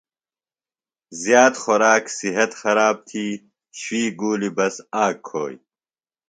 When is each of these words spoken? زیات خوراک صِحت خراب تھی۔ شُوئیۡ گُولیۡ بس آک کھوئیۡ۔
زیات 1.21 1.55
خوراک 1.63 2.03
صِحت 2.17 2.51
خراب 2.61 2.95
تھی۔ 3.09 3.25
شُوئیۡ 3.79 4.11
گُولیۡ 4.19 4.53
بس 4.57 4.75
آک 5.03 5.15
کھوئیۡ۔ 5.27 5.59